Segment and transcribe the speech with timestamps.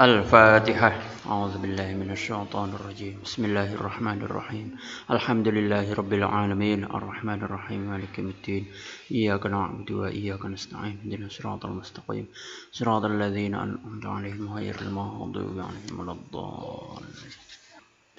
[0.00, 0.92] الفاتحة
[1.26, 4.76] أعوذ بالله من الشيطان الرجيم بسم الله الرحمن الرحيم
[5.10, 8.64] الحمد لله رب العالمين الرحمن الرحيم مالك يوم الدين
[9.10, 12.26] إياك نعبد وإياك نستعين اهدنا الصراط المستقيم
[12.72, 17.32] صراط الذين أنعمت عليهم غير المغضوب عليهم ولا الضالين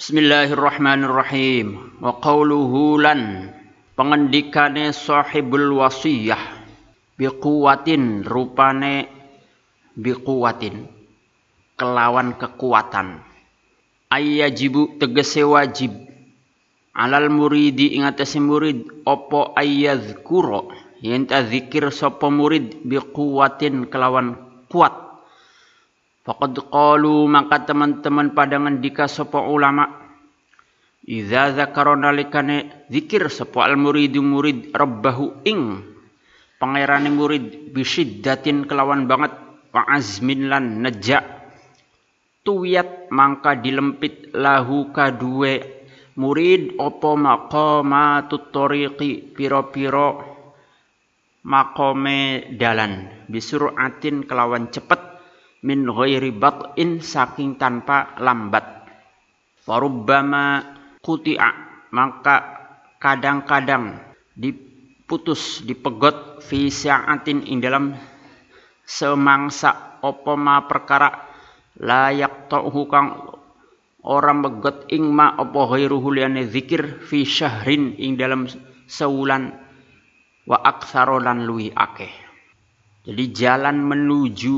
[0.02, 1.68] بسم الله الرحمن الرحيم
[2.02, 2.73] وقوله
[3.05, 3.21] لن
[3.94, 6.41] pengendikane sahibul wasiyah
[7.21, 9.05] biquwatin rupane
[9.94, 10.98] biquwatin
[11.77, 13.23] kelawan kekuatan.
[14.12, 15.92] Ayyajibu tegese wajib.
[16.92, 20.69] Alal muridi ing atase murid opo ayyadhkura
[21.00, 24.37] yen ta zikir sapa murid biquwatin kelawan
[24.69, 24.92] kuat.
[26.23, 30.02] Faqad qalu maka teman-teman pada ngendika sapa ulama
[31.02, 35.83] Iza zakara nalikane zikir sapa al muridu murid rabbahu ing
[36.62, 39.34] pangerane murid bisiddatin kelawan banget
[39.75, 41.41] wa azmin lan neja
[42.42, 45.83] tuwiyat mangka dilempit lahu kadue.
[46.12, 50.20] Murid opo maqama tuttoriqi piro-piro
[51.48, 53.25] makome dalan.
[53.33, 55.00] Bisuratin kelawan cepet
[55.64, 58.84] min ghairi bat'in saking tanpa lambat.
[59.64, 60.61] Farubbama
[61.00, 61.50] kuti'a
[61.97, 62.36] maka
[63.00, 63.97] kadang-kadang
[64.36, 67.97] diputus dipegot fi sa'atin ing dalam
[68.84, 71.31] semangsa apa ma perkara
[71.81, 73.33] layak ta'uhu kang
[74.03, 74.42] orang
[74.91, 76.12] ing ma apa ghairuhu
[76.51, 78.51] zikir fi syahrin ing dalam
[78.84, 79.55] sewulan
[80.45, 82.12] wa aktsara lan akeh.
[83.03, 84.55] Jadi jalan menuju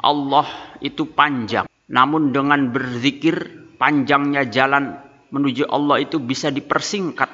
[0.00, 0.48] Allah
[0.80, 1.68] itu panjang.
[1.90, 3.36] Namun dengan berzikir
[3.76, 4.96] panjangnya jalan
[5.28, 7.28] menuju Allah itu bisa dipersingkat.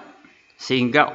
[0.56, 1.14] Sehingga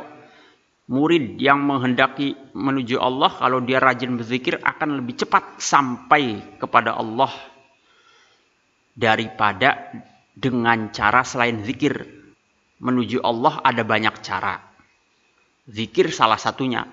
[0.91, 7.31] murid yang menghendaki menuju Allah kalau dia rajin berzikir akan lebih cepat sampai kepada Allah
[8.95, 9.91] daripada
[10.35, 12.07] dengan cara selain zikir.
[12.81, 14.57] Menuju Allah ada banyak cara.
[15.69, 16.89] Zikir salah satunya.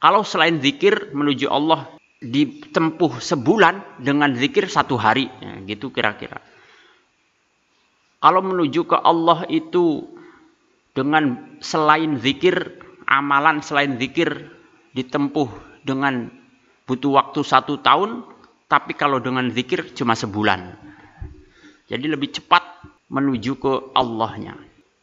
[0.00, 1.88] Kalau selain zikir menuju Allah
[2.20, 5.32] ditempuh sebulan dengan zikir satu hari.
[5.40, 6.44] Ya, gitu kira-kira.
[8.20, 10.04] Kalau menuju ke Allah itu
[10.92, 12.76] dengan selain zikir,
[13.08, 14.52] amalan selain zikir
[14.92, 15.48] ditempuh
[15.88, 16.28] dengan
[16.84, 18.28] butuh waktu satu tahun,
[18.68, 20.89] tapi kalau dengan zikir cuma sebulan.
[21.90, 22.62] Jadi lebih cepat
[23.10, 24.54] menuju ke Allahnya.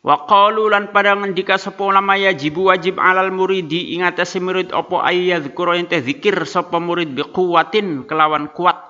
[0.07, 5.03] Wa qalu lan pada ngendika sapa ulama yajibu wajib alal muridi ing atase murid apa
[5.03, 8.87] ayyadzkura ente zikir sapa murid biquwatin kelawan kuat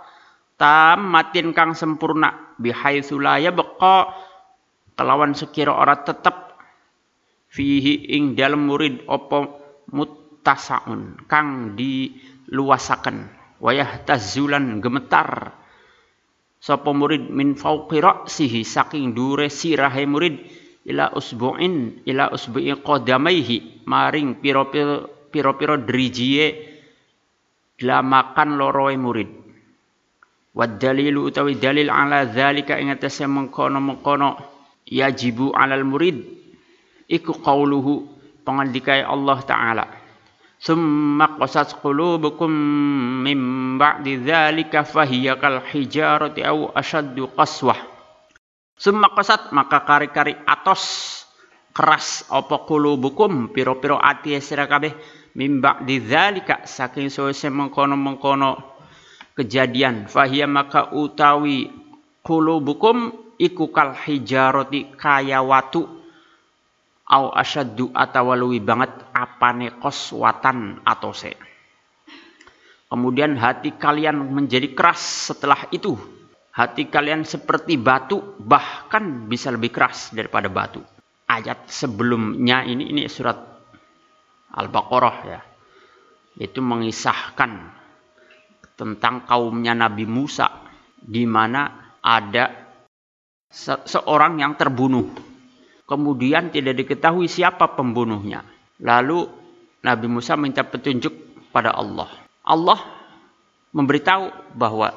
[0.62, 4.13] tamatin kang sempurna bihaitsu la yabqa
[4.94, 6.53] kelawan sekira ora tetep
[7.50, 9.57] fihi ing dalem murid apa
[9.90, 13.25] muttasaun kang diluasaken
[13.57, 15.56] wayah tazulan gemetar
[16.57, 20.41] sapa murid min fauqi ra'sihi saking dure sirahe murid
[20.88, 26.45] ila usbu'in ila usbu'i qadamaihi maring piro-piro piro-piro drijiye
[27.84, 29.29] makan loroe murid.
[30.57, 34.41] Wad dalilu utawi dalil ala zalika ing atase mengkono-mengkono
[34.89, 36.25] yajibu alal murid
[37.06, 38.09] iku qauluhu
[38.41, 39.85] pengandikai Allah taala
[40.59, 42.50] qasat qulubukum
[43.22, 43.40] min
[43.78, 47.78] ba'di dzalika fahiya kal hijarati aw ashaddu qaswah
[48.78, 51.25] summa qasat maka kari-kari atos
[51.73, 54.97] keras apa qulubukum piro-piro ati sira kabeh
[55.38, 58.78] min ba'di dzalika saking sose mengkono-mengkono
[59.38, 60.09] kejadian.
[60.09, 61.69] Fahiya maka utawi
[62.25, 65.97] qulubukum iku kal hijaroti kaya watu
[67.07, 71.35] au asyaddu atawaluwi banget apane koswatan atau se.
[72.88, 75.95] Kemudian hati kalian menjadi keras setelah itu.
[76.56, 80.81] Hati kalian seperti batu, bahkan bisa lebih keras daripada batu.
[81.28, 83.38] Ayat sebelumnya ini ini surat
[84.56, 85.39] Al-Baqarah ya.
[86.39, 87.51] Itu mengisahkan
[88.79, 90.47] tentang kaumnya Nabi Musa
[90.97, 92.45] di mana ada
[93.51, 95.37] se seorang yang terbunuh.
[95.88, 98.44] Kemudian tidak diketahui siapa pembunuhnya.
[98.84, 99.24] Lalu
[99.88, 101.16] Nabi Musa minta petunjuk
[101.56, 102.12] pada Allah.
[102.44, 102.80] Allah
[103.72, 104.92] memberitahu bahwa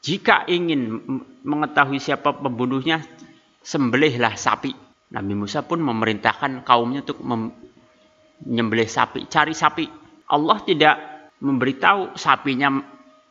[0.00, 1.02] jika ingin
[1.42, 3.02] mengetahui siapa pembunuhnya,
[3.60, 4.72] sembelihlah sapi.
[5.10, 9.84] Nabi Musa pun memerintahkan kaumnya untuk menyembelih sapi, cari sapi.
[10.30, 10.96] Allah tidak
[11.42, 12.78] memberitahu sapinya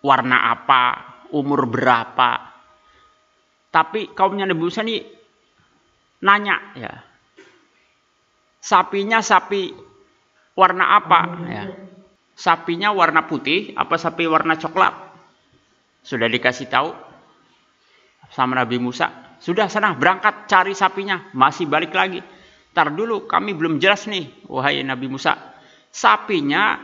[0.03, 0.83] warna apa,
[1.31, 2.51] umur berapa.
[3.71, 5.18] Tapi kaumnya Nabi Musa ini
[6.23, 6.93] nanya ya.
[8.59, 9.71] Sapinya sapi
[10.55, 11.63] warna apa ya?
[12.35, 14.95] Sapinya warna putih apa sapi warna coklat?
[16.03, 16.95] Sudah dikasih tahu
[18.31, 22.19] sama Nabi Musa, sudah sana berangkat cari sapinya, masih balik lagi.
[22.75, 25.35] Tar dulu, kami belum jelas nih, wahai Nabi Musa.
[25.89, 26.77] Sapinya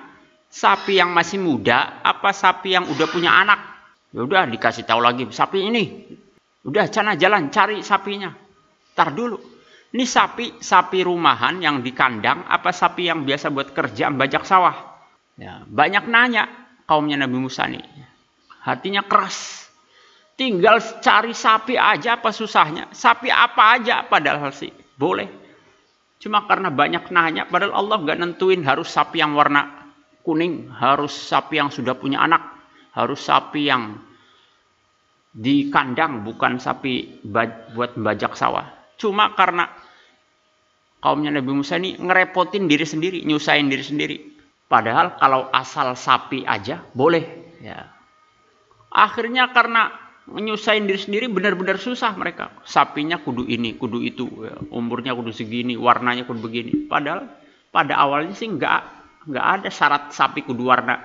[0.50, 3.60] sapi yang masih muda apa sapi yang udah punya anak?
[4.16, 5.84] Ya udah dikasih tahu lagi, sapi ini.
[6.66, 8.34] Udah sana jalan cari sapinya.
[8.96, 9.38] Tar dulu.
[9.96, 14.76] Ini sapi sapi rumahan yang di kandang apa sapi yang biasa buat kerja bajak sawah?
[15.36, 16.48] Ya, banyak nanya
[16.88, 17.84] kaumnya Nabi Musa nih.
[18.64, 19.68] Hatinya keras.
[20.36, 22.92] Tinggal cari sapi aja apa susahnya?
[22.92, 25.32] Sapi apa aja padahal sih boleh.
[26.20, 29.92] Cuma karena banyak nanya, padahal Allah gak nentuin harus sapi yang warna
[30.26, 32.42] kuning, harus sapi yang sudah punya anak,
[32.98, 34.02] harus sapi yang
[35.36, 38.66] di kandang, bukan sapi buat bajak sawah.
[38.96, 39.68] Cuma karena
[41.04, 44.18] kaumnya Nabi Musa ini ngerepotin diri sendiri, nyusahin diri sendiri.
[44.66, 47.24] Padahal kalau asal sapi aja boleh.
[47.62, 47.94] Ya.
[48.90, 49.94] Akhirnya karena
[50.26, 52.50] menyusahin diri sendiri benar-benar susah mereka.
[52.66, 54.58] Sapinya kudu ini, kudu itu, ya.
[54.74, 56.90] umurnya kudu segini, warnanya kudu begini.
[56.90, 57.30] Padahal
[57.70, 58.82] pada awalnya sih nggak
[59.30, 60.98] nggak ada syarat sapi kudu warna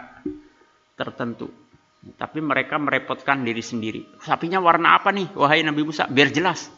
[0.97, 1.53] tertentu.
[2.01, 4.25] Tapi mereka merepotkan diri sendiri.
[4.25, 5.37] Sapinya warna apa nih?
[5.37, 6.73] Wahai Nabi Musa, biar jelas.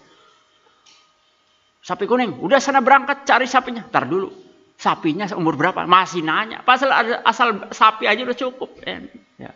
[1.82, 3.82] Sapi kuning, udah sana berangkat cari sapinya.
[3.82, 4.30] Ntar dulu,
[4.78, 5.82] sapinya umur berapa?
[5.82, 6.62] Masih nanya.
[6.62, 6.94] Pasal
[7.26, 8.70] asal sapi aja udah cukup.
[8.86, 9.50] Ya.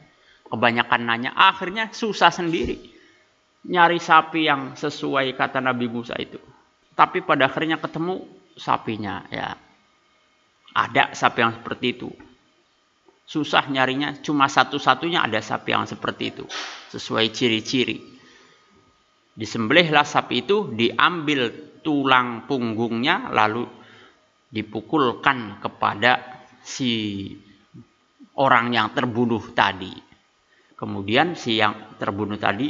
[0.51, 2.83] Kebanyakan nanya, akhirnya susah sendiri.
[3.67, 6.39] Nyari sapi yang sesuai kata Nabi Musa itu.
[6.95, 8.27] Tapi pada akhirnya ketemu
[8.59, 9.27] sapinya.
[9.31, 9.55] ya
[10.75, 12.11] Ada sapi yang seperti itu.
[13.27, 16.45] Susah nyarinya, cuma satu-satunya ada sapi yang seperti itu.
[16.95, 17.99] Sesuai ciri-ciri.
[19.35, 21.51] Disembelihlah sapi itu, diambil
[21.87, 23.63] tulang punggungnya, lalu
[24.51, 27.31] dipukulkan kepada si
[28.35, 29.95] orang yang terbunuh tadi.
[30.75, 32.69] Kemudian si yang terbunuh tadi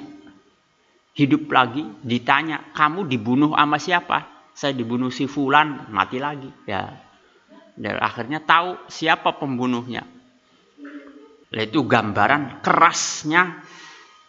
[1.16, 6.92] hidup lagi, ditanya, "Kamu dibunuh sama siapa?" "Saya dibunuh si fulan." Mati lagi, ya.
[7.72, 10.04] Dan akhirnya tahu siapa pembunuhnya.
[11.50, 13.64] Itu gambaran kerasnya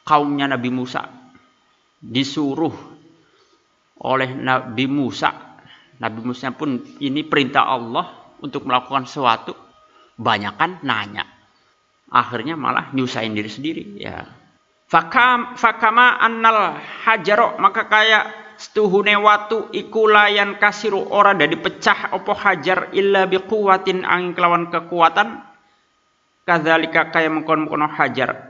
[0.07, 1.04] kaumnya Nabi Musa.
[2.00, 2.97] Disuruh
[4.02, 5.48] oleh Nabi Musa
[5.98, 9.54] Nabi Musa pun ini perintah Allah untuk melakukan sesuatu,
[10.18, 11.26] banyakkan nanya.
[12.14, 14.24] Akhirnya malah nyusahin diri sendiri ya.
[14.88, 22.32] Fakam fakama annal hajaro maka kayak setuhune watu iku layan kasiru ora dari pecah opo
[22.32, 25.44] hajar illa biquwatin angin kelawan kekuatan
[26.48, 28.47] kadzalika kaya mengkono-mengkono hajar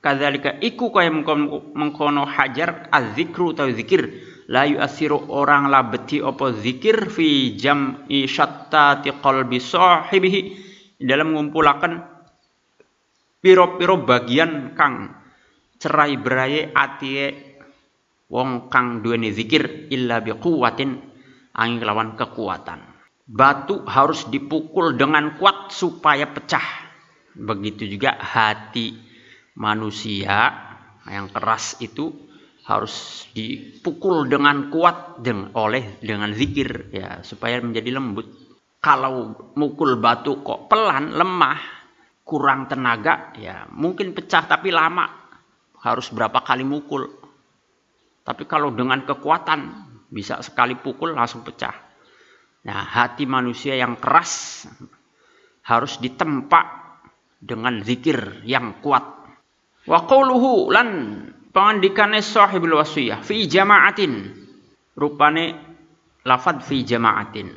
[0.00, 4.34] kadzalika iku kaya mengkono hajar azzikru atau zikir.
[4.46, 10.40] La yu'athiru orang labeti opo zikir fi jam'i syattati qalbi sahibihi.
[11.02, 11.98] Dalam mengumpulkan
[13.42, 15.12] piro-piro bagian kang
[15.76, 17.36] cerai berai atie
[18.30, 20.94] wong kang duweni zikir illa biquwatin
[21.58, 22.80] angin lawan kekuatan.
[23.26, 26.86] Batu harus dipukul dengan kuat supaya pecah.
[27.34, 29.05] Begitu juga hati
[29.56, 30.52] manusia
[31.08, 32.12] yang keras itu
[32.66, 38.26] harus dipukul dengan kuat dengan, oleh dengan zikir ya supaya menjadi lembut.
[38.82, 41.58] Kalau mukul batu kok pelan, lemah,
[42.22, 45.06] kurang tenaga ya mungkin pecah tapi lama.
[45.82, 47.06] Harus berapa kali mukul.
[48.26, 51.86] Tapi kalau dengan kekuatan bisa sekali pukul langsung pecah.
[52.66, 54.66] Nah, hati manusia yang keras
[55.62, 56.62] harus ditempa
[57.38, 59.15] dengan zikir yang kuat.
[59.86, 60.88] Wa qawluhu lan
[61.54, 64.34] pangandikane sahibul wasiyah fi jama'atin.
[64.98, 65.54] Rupane
[66.26, 67.48] lafad fi jama'atin.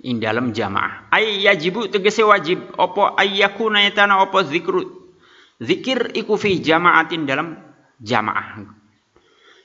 [0.00, 1.12] In dalam jamaah.
[1.12, 4.80] Ay yajibu tegese wajib opo ayyakuna yatana opo zikru.
[5.60, 7.60] Zikir iku fi jama'atin dalam
[8.00, 8.64] jamaah.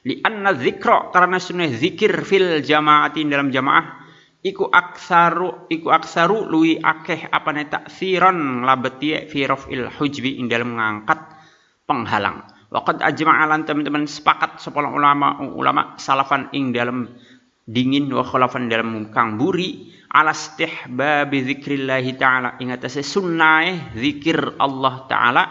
[0.06, 4.06] Li anna zikra karena sunnah zikir fil jama'atin dalam jamaah
[4.46, 10.78] iku aksaru iku aksaru lui akeh apa ne taksiran labeti fi rafil hujbi in dalam
[10.78, 11.35] mengangkat
[11.86, 12.44] penghalang.
[12.74, 17.08] Waqad ajma'alan teman-teman sepakat sepuluh ulama ulama salafan ing dalam
[17.64, 22.50] dingin wa khulafan dalam kang buri ala istihbabi zikrillah taala.
[22.60, 25.44] Ing atase sunnae zikir Allah taala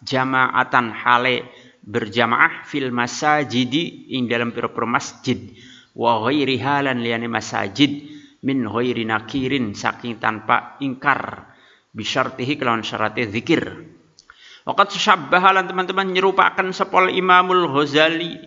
[0.00, 1.36] jamaatan hale
[1.84, 5.52] berjamaah fil masajidi ing dalam pira-pira masjid.
[5.92, 8.08] Wa ghairi halan liyane masajid
[8.46, 11.50] min ghairi nakirin saking tanpa ingkar.
[11.90, 13.98] Bisyartihi kelawan syaratnya zikir
[14.70, 18.38] Waqat syabbahalan teman-teman nyerupakan sepol Imamul Ghazali.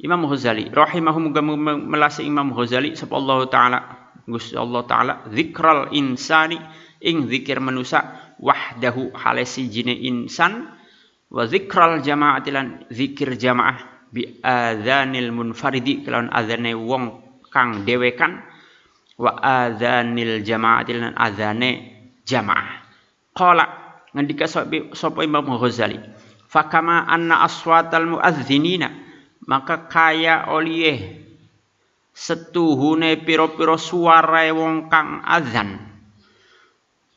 [0.00, 1.36] Imam Ghazali rahimahum
[1.84, 3.78] melasi Imam Ghazali sapa Allah taala
[4.24, 6.56] Gusti Allah taala zikral insani
[7.04, 10.72] ing zikir manusia wahdahu halesi jine insan
[11.28, 17.20] wa zikral jama'ati lan zikir jamaah bi adzanil munfaridi kelawan adzane wong
[17.52, 18.40] kang dewekan
[19.20, 21.70] wa adzanil jama'ati lan adzane
[22.24, 22.80] jamaah
[23.36, 23.79] qala
[24.14, 25.98] ngendika sapa Imam Ghazali.
[26.50, 28.90] Fakama anna aswatal muadzinina
[29.46, 31.30] maka kaya oleh
[32.10, 35.78] setuhune piro-piro suara wong kang azan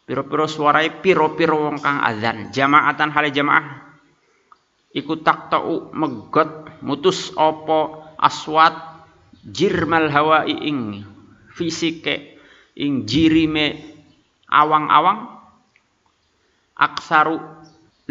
[0.07, 3.65] piro-piro suara piro-piro wong kang azan jamaatan hale jamaah
[4.95, 9.03] iku tak tau megot mutus opo aswat
[9.43, 11.03] jirmal hawa ing
[11.51, 12.39] fisike
[12.79, 13.81] ing jirime
[14.47, 15.42] awang-awang
[16.83, 17.39] aksaru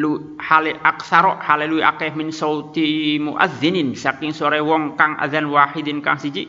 [0.00, 6.00] lu hale aksaro hale lu akeh min sauti muazzinin saking sore wong kang azan wahidin
[6.00, 6.48] kang siji.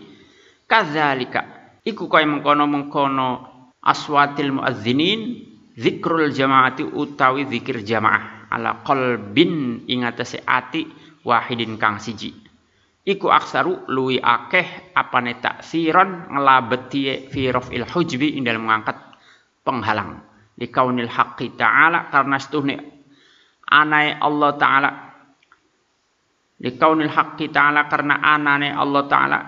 [0.64, 1.44] Kadzalika
[1.84, 3.30] iku kaya mengkono-mengkono
[3.84, 5.44] aswatil muazzinin
[5.76, 10.88] zikrul jamaati utawi zikir jamaah ala qalbin ing atase ati
[11.28, 12.32] wahidin kang siji.
[13.04, 18.96] Iku aksaru luwi akeh apane taksiron ngelabeti fi rafil hujbi ing dalam mengangkat
[19.68, 20.24] penghalang
[20.58, 22.76] likaunil haqqi ta'ala karena setuhne
[23.74, 24.92] anai Allah ta'ala.
[26.62, 29.40] Likaunil haqqi ta'ala karena anane Allah ta'ala.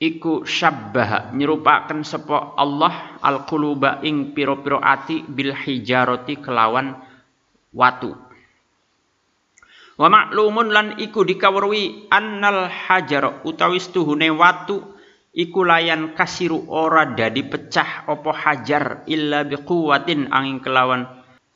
[0.00, 6.96] Iku syabbaha nyerupaken sapa Allah al quluba ing piro-piro ati bil hijarati kelawan
[7.76, 8.16] watu.
[10.00, 14.80] Wa maklumun lan iku dikawruhi annal hajar utawi stuhune watu
[15.30, 21.06] iku layan kasiru ora dadi pecah opo hajar illa biquwatin angin kelawan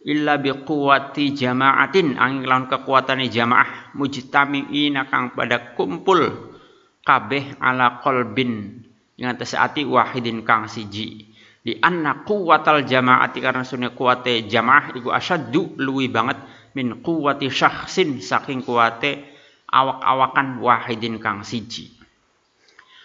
[0.06, 6.54] illa biquwati jamaatin angin kelawan kekuatane jamaah mujtami'ina kang pada kumpul
[7.02, 8.84] kabeh ala qalbin
[9.18, 11.30] ing atas ati wahidin kang siji.
[11.64, 16.36] Di anna quwwatal jamaati karena sunnya kuwate jamaah iku asyaddu luwi banget
[16.76, 19.24] min quwwati syakhsin saking kuwate
[19.72, 21.93] awak-awakan wahidin kang siji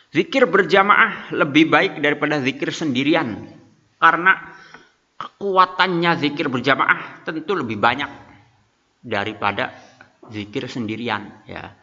[0.10, 3.50] zikir berjamaah lebih baik daripada zikir sendirian
[4.02, 4.56] karena
[5.20, 8.10] kekuatannya zikir berjamaah tentu lebih banyak
[9.04, 9.76] daripada
[10.30, 11.80] zikir sendirian ya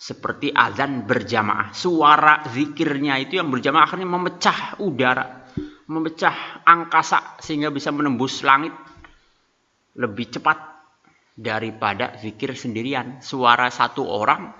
[0.00, 1.76] seperti azan berjamaah.
[1.76, 5.44] Suara zikirnya itu yang berjamaah akhirnya memecah udara,
[5.92, 8.72] memecah angkasa sehingga bisa menembus langit
[10.00, 10.56] lebih cepat
[11.36, 13.20] daripada zikir sendirian.
[13.20, 14.56] Suara satu orang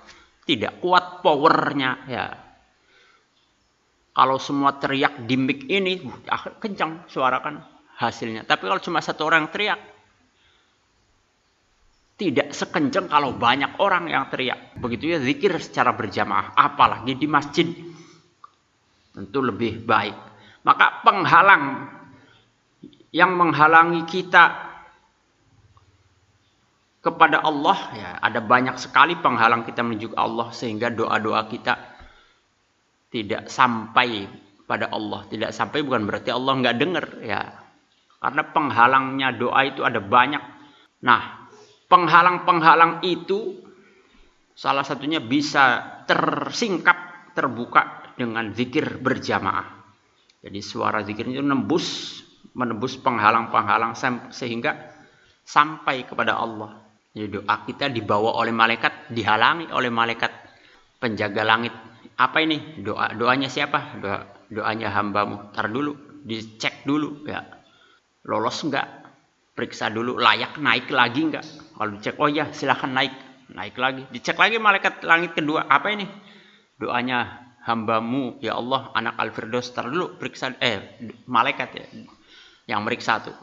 [0.51, 2.25] tidak kuat powernya ya.
[4.11, 6.03] Kalau semua teriak di mic ini,
[6.59, 7.63] kencang suara kan
[7.95, 8.43] hasilnya.
[8.43, 9.79] Tapi kalau cuma satu orang teriak,
[12.19, 14.75] tidak sekencang kalau banyak orang yang teriak.
[14.75, 17.71] Begitu ya zikir secara berjamaah, apalagi di masjid.
[19.15, 20.17] Tentu lebih baik.
[20.67, 21.87] Maka penghalang
[23.15, 24.70] yang menghalangi kita
[27.01, 31.73] kepada Allah ya ada banyak sekali penghalang kita menuju ke Allah sehingga doa-doa kita
[33.09, 34.29] tidak sampai
[34.69, 37.41] pada Allah tidak sampai bukan berarti Allah nggak dengar ya
[38.21, 40.43] karena penghalangnya doa itu ada banyak
[41.01, 41.41] nah
[41.91, 43.59] penghalang-penghalang itu
[44.55, 49.83] salah satunya bisa tersingkap, terbuka dengan zikir berjamaah.
[50.41, 52.19] Jadi suara zikir itu nembus,
[52.55, 53.93] menembus penghalang-penghalang
[54.31, 54.71] sehingga
[55.43, 56.79] sampai kepada Allah.
[57.11, 60.31] Jadi doa kita dibawa oleh malaikat, dihalangi oleh malaikat
[60.97, 61.75] penjaga langit.
[62.15, 62.79] Apa ini?
[62.79, 63.99] Doa doanya siapa?
[63.99, 65.51] Doa doanya hambamu.
[65.51, 67.43] Tar dulu, dicek dulu ya.
[68.23, 69.01] Lolos enggak?
[69.61, 73.13] periksa dulu layak naik lagi enggak kalau dicek oh ya silahkan naik
[73.51, 76.07] naik lagi dicek lagi malaikat langit kedua apa ini
[76.79, 81.85] doanya hambamu ya Allah anak al-firdaus tar dulu periksa eh malaikat ya
[82.73, 83.35] yang meriksa tuh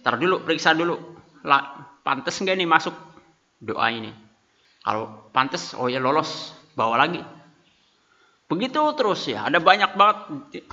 [0.00, 1.20] tar dulu periksa dulu
[2.02, 2.94] pantas enggak nih masuk
[3.62, 4.10] doa ini
[4.82, 7.22] kalau pantas oh ya lolos bawa lagi
[8.46, 10.18] begitu terus ya ada banyak banget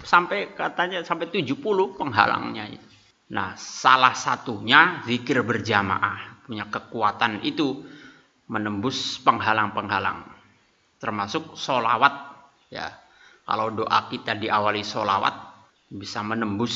[0.04, 1.56] sampai katanya sampai 70
[1.96, 2.90] penghalangnya itu
[3.30, 7.86] Nah, salah satunya zikir berjamaah punya kekuatan itu
[8.50, 10.26] menembus penghalang-penghalang.
[10.98, 12.26] Termasuk solawat.
[12.74, 12.90] Ya,
[13.46, 15.34] kalau doa kita diawali solawat
[15.94, 16.74] bisa menembus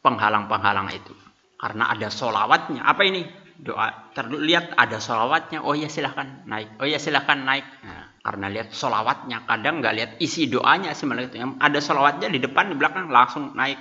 [0.00, 1.12] penghalang-penghalang itu.
[1.60, 2.80] Karena ada solawatnya.
[2.88, 3.20] Apa ini?
[3.60, 5.60] Doa terlihat ada solawatnya.
[5.60, 6.80] Oh ya silahkan naik.
[6.80, 7.66] Oh ya silahkan naik.
[7.84, 9.44] Nah, karena lihat solawatnya.
[9.44, 11.36] Kadang nggak lihat isi doanya itu.
[11.36, 13.78] Yang ada solawatnya di depan di belakang langsung naik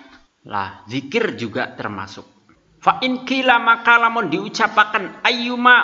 [0.48, 2.24] lah, zikir juga termasuk.
[2.80, 5.84] Fa in kila maka lamun diucapakan ayyuma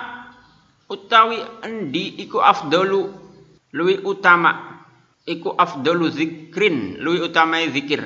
[0.87, 3.11] utawi endi iku afdalu
[3.75, 4.79] luwi utama
[5.27, 7.99] iku afdalu zikrin luwi utama zikir.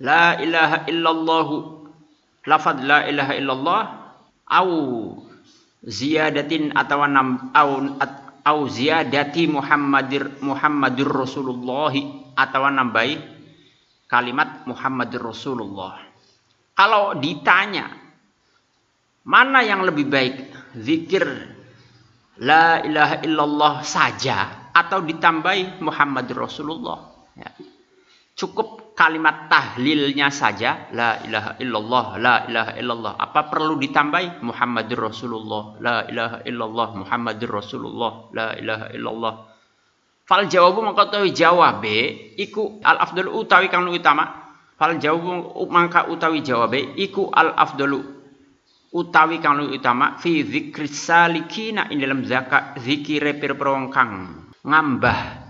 [0.00, 1.48] La ilaha illallah
[2.48, 3.80] lafad la ilaha illallah
[4.46, 4.70] au
[5.82, 7.98] ziyadatin atau nam au
[8.46, 11.94] au ziyadati Muhammadir Muhammadur Rasulullah
[12.38, 13.18] atau nambahi
[14.06, 15.98] kalimat Muhammadur Rasulullah.
[16.78, 17.90] Kalau ditanya
[19.26, 20.36] mana yang lebih baik
[20.78, 21.26] zikir
[22.38, 27.02] la ilaha illallah saja atau ditambahi Muhammadur Rasulullah
[27.34, 27.50] ya.
[28.38, 34.40] Cukup kalimat tahlilnya saja la ilaha illallah la ilaha illallah apa perlu ditambahi?
[34.40, 39.34] Muhammadur Rasulullah la ilaha illallah Muhammadur Rasulullah la ilaha illallah.
[40.26, 41.96] Fal jawabu maka utawi jawabe
[42.40, 44.56] iku al afdal utawi kang utama.
[44.80, 48.00] Fal jawabu mangka utawi jawabe iku al afdalu
[48.96, 50.16] utawi kang utama.
[50.18, 53.36] Fi dzikris salikina ing dalam zakat zikire
[53.92, 54.10] kang
[54.66, 55.45] ngambah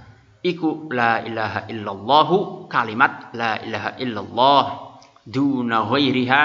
[0.47, 2.29] iku la ilaha illallah
[2.71, 4.65] kalimat la ilaha illallah
[5.27, 6.41] duna ghairiha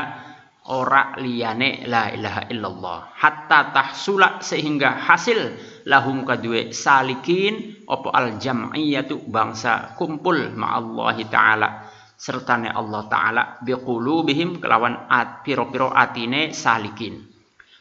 [0.74, 3.00] ora liyane la ilaha illallah.
[3.18, 5.58] Hatta tahsula sehingga hasil
[5.90, 11.70] lahum kadue salikin opo al jam'iyatu bangsa kumpul Allah taala
[12.18, 17.26] sertane Allah taala biqulubihim kelawan at piro-piro atine salikin.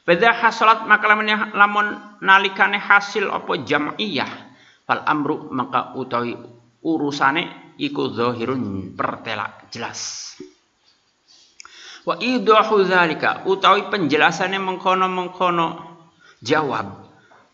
[0.01, 1.13] Beda hasolat maka
[1.53, 1.87] lamun
[2.25, 4.50] nalikane hasil opo jam'iyah
[4.91, 6.35] fal amru maka utawi
[6.83, 10.35] urusane iku zahirun pertela jelas.
[12.03, 15.87] Wa idahu zalika utawi penjelasane mengkono-mengkono.
[16.43, 17.07] Jawab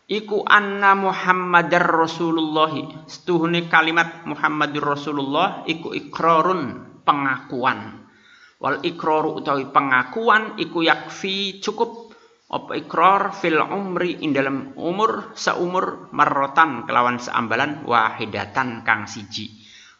[0.09, 2.73] iku anna Muhammadar Rasulullah.
[3.05, 8.09] Setuhune kalimat Muhammadur Rasulullah iku ikrarun pengakuan.
[8.57, 12.06] Wal ikraru utawi pengakuan iku yakfi cukup
[12.47, 19.51] apa ikrar fil umri ing dalam umur seumur marrotan kelawan seambalan wahidatan kang siji.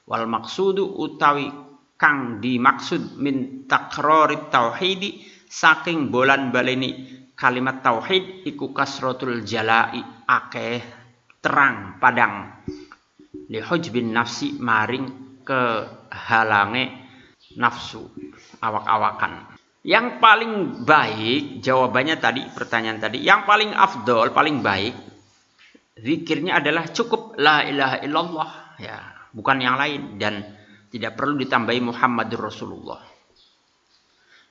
[0.07, 1.51] Wal maksudu utawi
[1.99, 10.79] kang dimaksud min takrori tauhidi saking bolan baleni kalimat tauhid iku kasrotul jalai akeh
[11.43, 12.63] terang padang.
[13.51, 16.95] Li hujbin nafsi maring ke halange
[17.59, 18.07] nafsu
[18.63, 24.95] awak-awakan yang paling baik, jawabannya tadi, pertanyaan tadi, yang paling afdol, paling baik,
[25.97, 28.51] zikirnya adalah cukup la ilaha illallah.
[28.77, 28.97] Ya,
[29.33, 30.21] bukan yang lain.
[30.21, 30.43] Dan
[30.89, 33.01] tidak perlu ditambahi Muhammadur Rasulullah.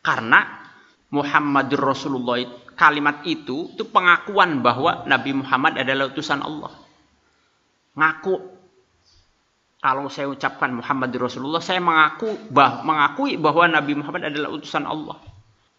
[0.02, 0.40] Karena
[1.10, 2.42] Muhammadur Rasulullah
[2.76, 6.74] kalimat itu itu pengakuan bahwa Nabi Muhammad adalah utusan Allah.
[7.96, 8.55] Ngaku
[9.86, 15.14] kalau saya ucapkan Muhammad Rasulullah, saya mengaku bah, mengakui bahwa Nabi Muhammad adalah utusan Allah.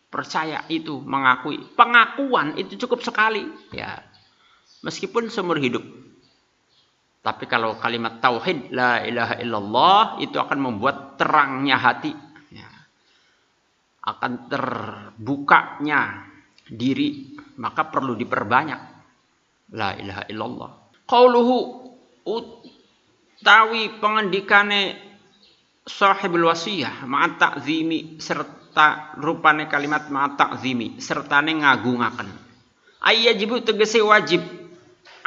[0.08, 1.60] Percaya itu, mengakui.
[1.76, 3.43] Pengakuan itu cukup sekali,
[3.76, 4.00] ya.
[4.88, 5.84] Meskipun seumur hidup.
[7.20, 12.15] Tapi kalau kalimat tauhid la ilaha illallah itu akan membuat terangnya hati,
[12.56, 12.72] ya.
[14.08, 16.32] akan terbukanya
[16.63, 18.80] diri, maka perlu diperbanyak
[19.76, 20.70] la ilaha illallah.
[21.04, 21.58] Qauluhu
[23.41, 24.97] tawi pengendikane
[25.88, 32.30] sahibul wasiyah ma'a ta'zimi serta rupane kalimat ma'a ta'zimi sertane ngagungaken.
[33.02, 34.43] Ayyajibu tegese wajib.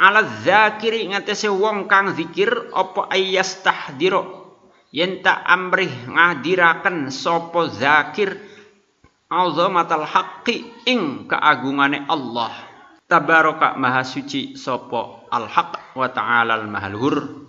[0.01, 4.49] Ala zakiri ngatese wong kang zikir apa ayyastahdiro
[4.89, 8.33] yen tak amrih ngadiraken sapa zakir
[9.29, 12.49] azamatal haqqi ing keagungane Allah.
[13.05, 17.40] Tabaraka maha suci sapa al haq wa ta'ala al mahaluhur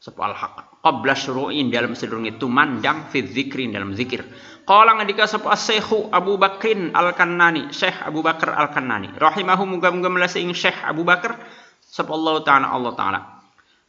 [0.00, 4.24] sapa al haq qabla syuru'in dalam sedurunge tumandang fi dzikri dalam zikir.
[4.64, 7.68] Qala ngendika sapa Syekh Abu Bakrin Al-Kannani.
[7.68, 9.12] Syekh Abu Bakar Al-Kannani.
[9.12, 11.36] Rahimahu muga-muga melase ing Syekh Abu Bakar
[11.84, 13.20] sapa Allah taala Allah taala.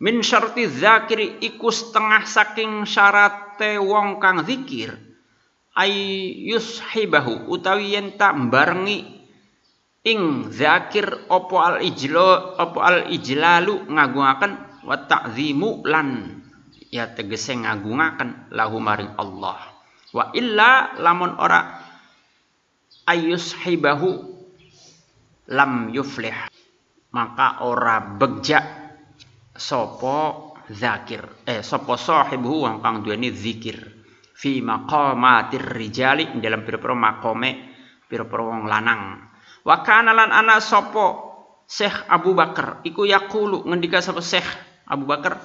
[0.02, 4.98] Min syarti zakiri iku setengah saking syarate wong kang zikir.
[5.72, 5.96] Ay
[6.52, 9.08] yushibahu utawi yen tak barengi
[10.04, 16.08] ing zakir opo al ijlo opo al ijlalu ngagungaken wa ta'zimu lan.
[16.92, 19.64] Ya tegese ngagungaken lahu maring Allah.
[20.12, 21.80] Wa illa lamun ora
[23.08, 24.12] ayus hibahu
[25.48, 26.52] lam yuflih.
[27.16, 28.60] Maka ora begja
[29.56, 33.80] sopo zakir eh sopo sahibu wong kang duweni zikir.
[34.36, 37.72] Fi maqamatir rijali dalam pira-pira makome
[38.12, 39.32] pira-pira wong lanang.
[39.64, 41.32] Wa kana lan ana sopo
[41.72, 45.40] Syekh Abu Bakar iku yaqulu ngendika sapa Syekh Abu Bakar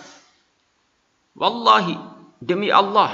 [1.37, 1.95] Wallahi
[2.43, 3.13] demi Allah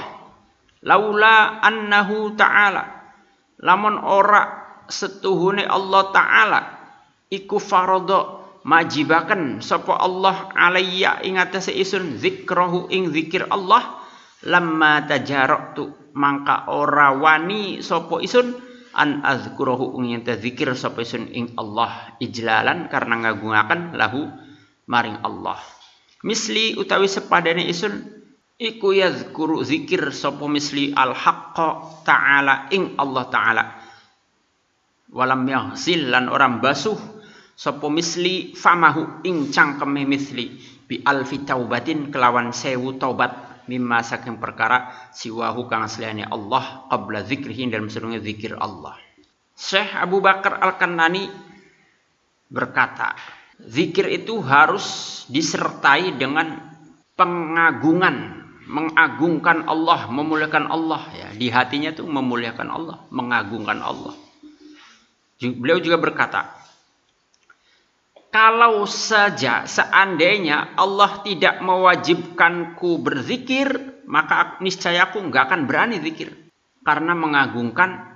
[0.83, 2.83] laula annahu ta'ala
[3.63, 6.59] lamun ora setuhune Allah taala
[7.31, 14.03] iku faradha majibaken sapa Allah alayya ing atase isun zikrahu ing zikir Allah
[14.43, 18.55] lamma tajaraktu mangka ora wani sapa isun
[18.93, 24.29] an azkurahu ing zikir sapa sun ing Allah ijlalan karena ngagungaken lahu
[24.87, 25.59] maring Allah
[26.23, 28.03] misli utawi sepadane isun
[28.57, 33.63] iku yazkuru zikir sapa misli al haqqa ta'ala ing Allah ta'ala
[35.13, 36.97] walam yahzil lan orang basuh
[37.53, 40.57] sapa misli famahu ing cangkeme misli
[40.89, 47.71] bi alfi taubatin kelawan sewu taubat mimma saking perkara siwahu kang asliyane Allah qabla zikrihi
[47.71, 48.99] dan sedurunge zikir Allah.
[49.53, 51.29] Syekh Abu Bakar Al-Kanani
[52.49, 53.13] berkata,
[53.61, 54.85] zikir itu harus
[55.29, 56.59] disertai dengan
[57.13, 61.29] pengagungan, mengagungkan Allah, memuliakan Allah ya.
[61.35, 64.15] Di hatinya tuh memuliakan Allah, mengagungkan Allah.
[65.43, 66.55] Beliau juga berkata,
[68.33, 76.33] kalau saja seandainya Allah tidak mewajibkanku berzikir, maka niscaya aku nggak akan berani zikir
[76.81, 78.13] karena mengagungkan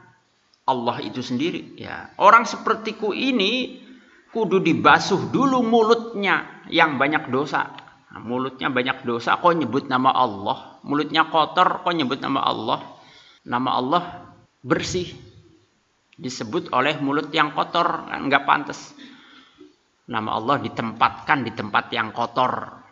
[0.68, 1.78] Allah itu sendiri.
[1.80, 3.84] Ya, orang sepertiku ini
[4.34, 7.72] kudu dibasuh dulu mulutnya yang banyak dosa.
[8.14, 10.80] Nah, mulutnya banyak dosa, kok nyebut nama Allah.
[10.88, 12.80] Mulutnya kotor, kok nyebut nama Allah.
[13.44, 14.04] Nama Allah
[14.64, 15.12] bersih.
[16.18, 18.98] Disebut oleh mulut yang kotor, nggak pantas
[20.08, 22.84] nama Allah ditempatkan di tempat yang kotor.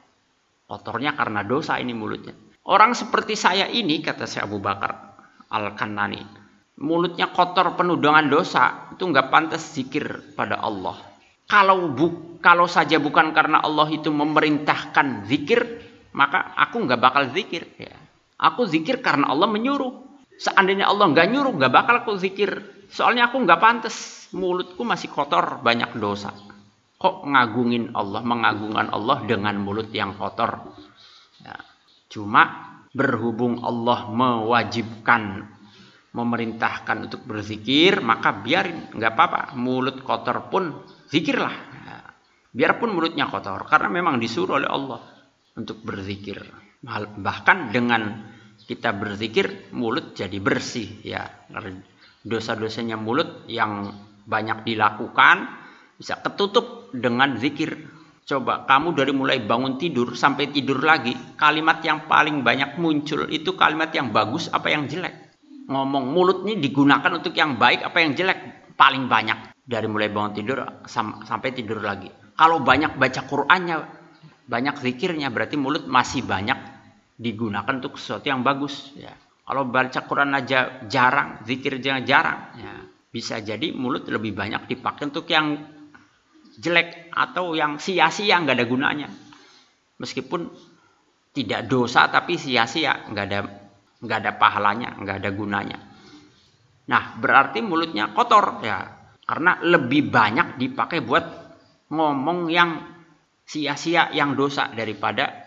[0.68, 2.36] Kotornya karena dosa ini mulutnya.
[2.66, 5.16] Orang seperti saya ini, kata saya Abu Bakar
[5.54, 6.22] Al-Kanani,
[6.82, 10.98] mulutnya kotor penuh dengan dosa, itu nggak pantas zikir pada Allah.
[11.46, 15.62] Kalau bu, kalau saja bukan karena Allah itu memerintahkan zikir,
[16.14, 17.70] maka aku nggak bakal zikir.
[17.78, 17.96] Ya.
[18.42, 20.06] Aku zikir karena Allah menyuruh.
[20.36, 22.66] Seandainya Allah nggak nyuruh, nggak bakal aku zikir.
[22.90, 26.34] Soalnya aku nggak pantas, mulutku masih kotor, banyak dosa
[27.06, 30.74] kok ngagungin Allah, mengagungkan Allah dengan mulut yang kotor.
[31.44, 31.54] Ya.
[32.10, 35.46] Cuma berhubung Allah mewajibkan,
[36.16, 39.42] memerintahkan untuk berzikir, maka biarin, nggak apa-apa.
[39.54, 41.56] Mulut kotor pun zikirlah.
[42.56, 45.04] Biarpun mulutnya kotor, karena memang disuruh oleh Allah
[45.60, 46.40] untuk berzikir.
[47.20, 48.32] Bahkan dengan
[48.64, 51.04] kita berzikir, mulut jadi bersih.
[51.04, 51.28] Ya,
[52.24, 53.92] dosa-dosanya mulut yang
[54.24, 55.52] banyak dilakukan,
[56.00, 57.76] bisa ketutup dengan zikir.
[58.26, 63.54] Coba kamu dari mulai bangun tidur sampai tidur lagi, kalimat yang paling banyak muncul itu
[63.54, 65.36] kalimat yang bagus apa yang jelek.
[65.70, 70.34] Ngomong mulut ini digunakan untuk yang baik apa yang jelek paling banyak dari mulai bangun
[70.38, 72.10] tidur sam sampai tidur lagi.
[72.38, 73.78] Kalau banyak baca Qur'annya,
[74.46, 76.58] banyak zikirnya berarti mulut masih banyak
[77.18, 79.12] digunakan untuk sesuatu yang bagus ya.
[79.46, 82.74] Kalau baca Quran aja jarang, zikir jangan jarang ya.
[83.14, 85.76] Bisa jadi mulut lebih banyak dipakai untuk yang
[86.56, 89.08] jelek atau yang sia-sia nggak ada gunanya
[90.00, 90.48] meskipun
[91.36, 93.40] tidak dosa tapi sia-sia nggak ada
[94.00, 95.78] nggak ada pahalanya nggak ada gunanya
[96.88, 98.95] nah berarti mulutnya kotor ya
[99.26, 101.26] karena lebih banyak dipakai buat
[101.90, 102.82] ngomong yang
[103.46, 105.46] sia-sia yang dosa daripada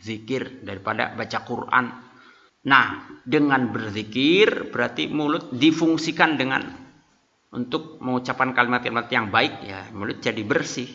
[0.00, 1.86] zikir daripada baca Quran.
[2.68, 2.86] Nah
[3.24, 6.64] dengan berzikir berarti mulut difungsikan dengan
[7.48, 10.88] untuk mengucapkan kalimat-kalimat yang baik ya mulut jadi bersih.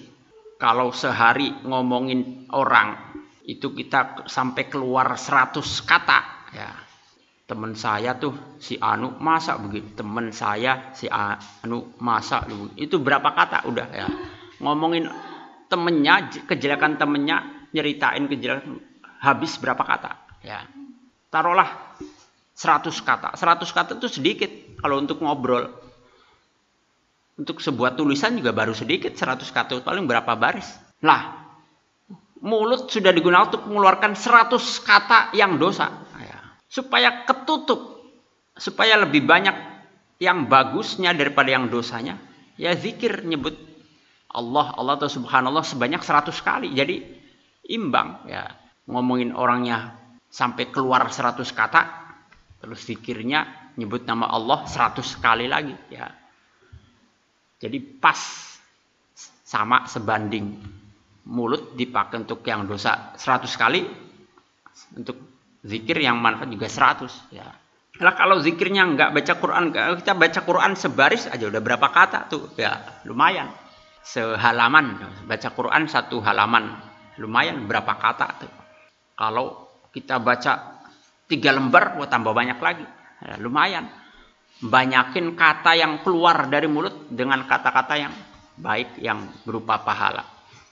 [0.58, 2.96] Kalau sehari ngomongin orang
[3.44, 6.20] itu kita sampai keluar 100 kata
[6.56, 6.72] ya
[7.44, 10.00] teman saya tuh si Anu masa begitu.
[10.00, 12.48] Teman saya si Anu masa
[12.80, 13.68] itu berapa kata?
[13.68, 14.08] Udah ya.
[14.64, 15.12] Ngomongin
[15.68, 18.80] temennya kejelekan temennya nyeritain kejelekan
[19.20, 20.12] habis berapa kata?
[20.44, 20.64] Ya.
[21.28, 21.98] Taruhlah
[22.54, 23.30] 100 kata.
[23.36, 25.68] 100 kata itu sedikit kalau untuk ngobrol.
[27.34, 30.70] Untuk sebuah tulisan juga baru sedikit 100 kata paling berapa baris.
[31.02, 31.34] Lah,
[32.46, 34.54] mulut sudah digunakan untuk mengeluarkan 100
[34.86, 35.90] kata yang dosa.
[36.74, 36.82] Ya.
[36.82, 38.02] Supaya ketutup,
[38.58, 39.54] supaya lebih banyak
[40.18, 42.18] yang bagusnya daripada yang dosanya.
[42.58, 43.54] Ya zikir nyebut
[44.34, 46.74] Allah, Allah atau subhanallah sebanyak 100 kali.
[46.74, 47.06] Jadi
[47.70, 48.50] imbang ya.
[48.90, 49.96] Ngomongin orangnya
[50.28, 51.82] sampai keluar 100 kata,
[52.64, 56.08] terus zikirnya nyebut nama Allah 100 kali lagi ya
[57.58, 58.16] jadi pas
[59.44, 60.64] sama sebanding
[61.28, 63.82] mulut dipakai untuk yang dosa 100 kali
[64.96, 65.33] untuk
[65.64, 67.48] zikir yang manfaat juga 100 ya.
[67.94, 69.64] Nah, kalau zikirnya nggak baca Quran,
[70.02, 73.50] kita baca Quran sebaris aja udah berapa kata tuh ya lumayan.
[74.04, 76.76] Sehalaman baca Quran satu halaman
[77.22, 78.52] lumayan berapa kata tuh.
[79.16, 80.82] Kalau kita baca
[81.30, 82.84] tiga lembar, buat tambah banyak lagi,
[83.24, 83.88] ya, lumayan
[84.64, 88.14] banyakin kata yang keluar dari mulut dengan kata-kata yang
[88.60, 90.24] baik yang berupa pahala.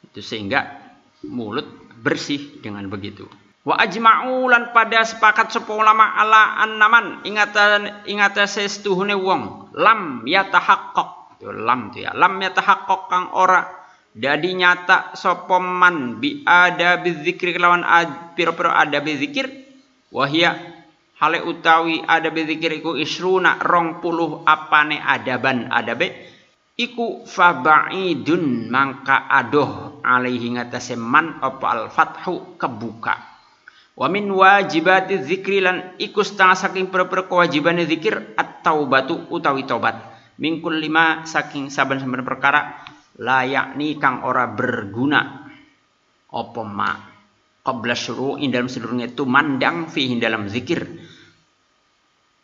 [0.06, 0.80] Itu sehingga
[1.27, 1.65] mulut
[2.01, 3.30] bersih dengan begitu.
[3.62, 11.38] Wa ajma'u lan pada sepakat sapa ulama ala annaman ingatan ingata sestuhune wong lam yatahaqqaq.
[11.38, 12.10] Itu lam tu ya.
[12.17, 13.62] Lam yatahaqqaq kang ora
[14.12, 17.86] dadi nyata sapa man bi ada bizikri kelawan
[18.34, 19.47] pira-pira ada bizikir
[20.12, 20.58] wahia
[21.21, 26.12] hale utawi ada bizikir iku isruna rong puluh apane adaban adabe
[26.76, 33.31] iku fabaidun mangka adoh alaihi ngatasé man apa al fathu kebuka
[33.91, 39.99] Wa min wajibati zikri lan iku setengah saking pira-pira kewajiban zikir at-taubatu utawi tobat.
[40.39, 42.82] Mingkul lima saking saben-saben perkara
[43.19, 45.45] la yakni kang ora berguna.
[46.32, 46.91] Apa ma?
[47.62, 50.88] Qabla syuru'in dalam seluruhnya itu mandang fihi dalam zikir.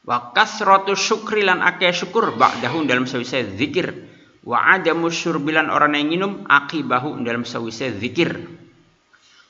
[0.06, 3.88] Wa kasratu syukri lan akeh syukur ba'dahu dalam sawise zikir.
[4.46, 8.58] Wa adamu syurbilan orang yang minum akibahu dalam sawise zikir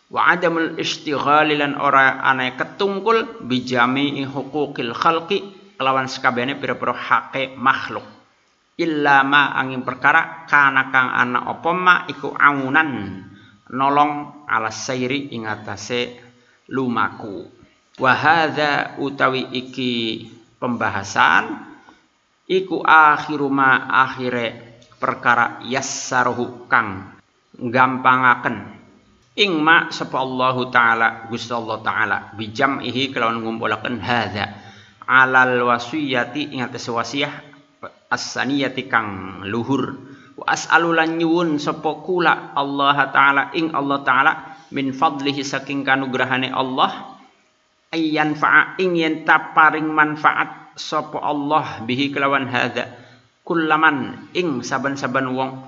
[0.08, 5.38] wa adamul istighali lan ora ana ketungkul bijami huquqil khalqi
[5.76, 8.06] kelawan sekabehane pira-pira hake makhluk.
[8.78, 13.26] Illa ma angin perkara kana kang ana apa ma iku aunan
[13.74, 16.14] nolong ala sairi ing atase
[16.70, 17.50] lumaku.
[17.98, 20.30] Wa hadza utawi iki
[20.62, 21.58] pembahasan
[22.46, 27.18] iku akhiru ma akhire perkara yassaruhu kang
[27.58, 28.77] gampangaken
[29.38, 34.50] ing ma sapa Allah taala Gusti Allah taala bijam'ihi kelawan ngumpulaken hadza.
[35.08, 37.32] Alal wasiyati ing atas wasiah
[38.10, 39.96] as-saniyati kang luhur.
[40.38, 44.32] Wa as'alu lan nyuwun sapa kula Allah taala ing Allah taala
[44.74, 47.16] min fadlihi saking kanugrahane Allah
[47.94, 52.90] ayyan fa'a ing yen paring manfaat sapa Allah bihi kelawan hadza.
[53.48, 55.67] Kullaman ing saban-saban wong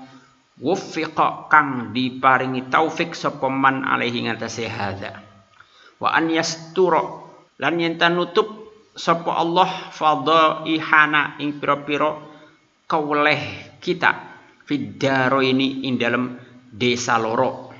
[0.60, 5.16] wuffiqa kang diparingi taufik sapa man alaihi ngatasé hadza.
[6.00, 7.00] Wa an yastura
[7.60, 8.48] lan yen nutup
[8.92, 12.16] sapa Allah fadhaihana ing pira-pira
[12.84, 14.10] kawleh kita
[14.68, 16.36] fiddaro ini ing dalam
[16.68, 17.72] desa loro.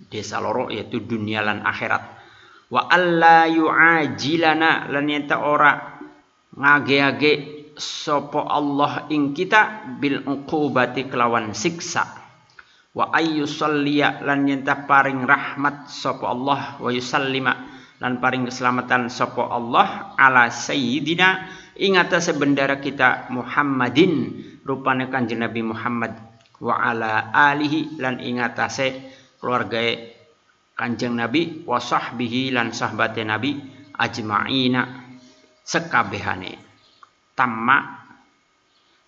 [0.00, 2.02] Desa loro yaitu dunia lan akhirat.
[2.70, 5.98] Wa alla yu'ajilana lan yen ora
[6.54, 12.04] ngage-age sopo Allah ing kita bil uqubati kelawan siksa.
[12.92, 17.54] Wa ayyusalliya lan nyentah paring rahmat sopo Allah wa yusallima
[18.00, 21.48] lan paring keselamatan sopo Allah ala sayyidina
[21.80, 22.36] ing atase
[22.80, 24.12] kita Muhammadin
[24.64, 26.12] rupane kanjeng Nabi Muhammad
[26.60, 29.80] wa ala alihi lan ing atase keluarga
[30.76, 33.56] kanjeng Nabi wa sahbihi lan sahbate Nabi
[33.96, 35.08] ajma'ina
[35.64, 36.69] sekabehane
[37.40, 38.04] tamma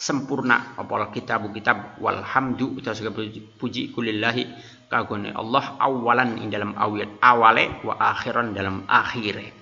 [0.00, 0.72] sempurna.
[0.80, 3.20] Apa kitab kitab walhamdu kita segala
[3.60, 4.48] puji kulillahi
[4.88, 9.52] kagone Allah awalan ing dalam awal awale wa akhiran dalam akhire.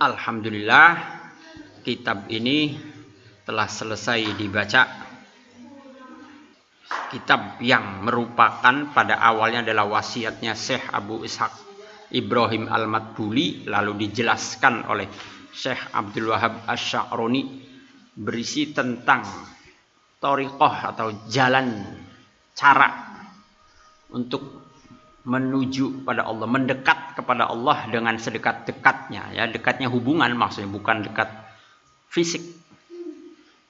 [0.00, 0.88] Alhamdulillah
[1.84, 2.72] kitab ini
[3.44, 5.12] telah selesai dibaca.
[7.10, 11.50] Kitab yang merupakan pada awalnya adalah wasiatnya Syekh Abu Ishaq
[12.14, 15.10] Ibrahim Al-Matbuli lalu dijelaskan oleh
[15.50, 17.69] Syekh Abdul Wahab Asy-Sya'roni
[18.20, 19.24] berisi tentang
[20.20, 21.80] torikoh atau jalan
[22.52, 23.08] cara
[24.12, 24.60] untuk
[25.24, 31.28] menuju pada Allah, mendekat kepada Allah dengan sedekat-dekatnya, ya dekatnya hubungan maksudnya bukan dekat
[32.12, 32.44] fisik.